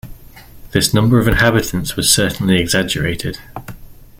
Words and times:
This 0.71 0.95
number 0.95 1.19
of 1.19 1.27
inhabitants 1.27 1.95
was 1.95 2.11
certainly 2.11 2.57
exaggerated. 2.57 3.37